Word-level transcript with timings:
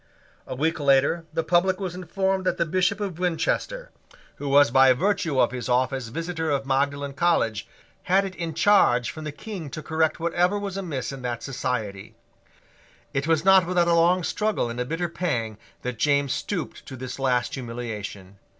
A 0.47 0.55
week 0.55 0.79
later 0.79 1.25
the 1.31 1.43
public 1.43 1.79
was 1.79 1.93
informed 1.93 2.43
that 2.47 2.57
the 2.57 2.65
Bishop 2.65 2.99
of 2.99 3.19
Winchester, 3.19 3.91
who 4.37 4.49
was 4.49 4.71
by 4.71 4.93
virtue 4.93 5.39
of 5.39 5.51
his 5.51 5.69
office 5.69 6.07
Visitor 6.07 6.49
of 6.49 6.65
Magdalene 6.65 7.13
College, 7.13 7.67
had 8.05 8.25
it 8.25 8.33
in 8.33 8.55
charge 8.55 9.11
from 9.11 9.25
the 9.25 9.31
King 9.31 9.69
to 9.69 9.83
correct 9.83 10.19
whatever 10.19 10.57
was 10.57 10.75
amiss 10.75 11.11
in 11.11 11.21
that 11.21 11.43
society. 11.43 12.15
It 13.13 13.27
was 13.27 13.45
not 13.45 13.67
without 13.67 13.87
a 13.87 13.93
long 13.93 14.23
struggle 14.23 14.71
and 14.71 14.79
a 14.79 14.85
bitter 14.85 15.07
pang 15.07 15.59
that 15.83 15.99
James 15.99 16.33
stooped 16.33 16.83
to 16.87 16.97
this 16.97 17.19
last 17.19 17.53
humiliation. 17.53 18.39